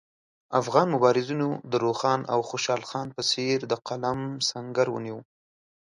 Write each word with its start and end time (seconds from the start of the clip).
افغان 0.59 0.87
مبارزینو 0.95 1.49
د 1.71 1.73
روښان 1.85 2.19
او 2.33 2.39
خوشحال 2.49 3.09
په 3.17 3.23
څېر 3.31 3.57
د 3.71 3.73
قلم 3.87 4.19
سنګر 4.49 4.87
ونیو. 4.91 5.19